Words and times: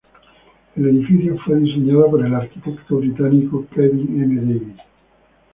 El 0.77 0.87
edificio 0.87 1.37
fue 1.45 1.57
diseñado 1.59 2.09
por 2.09 2.25
el 2.25 2.33
arquitecto 2.33 2.95
británico 2.95 3.67
Kevin 3.71 4.19
M 4.23 4.35
Davies. 4.41 4.81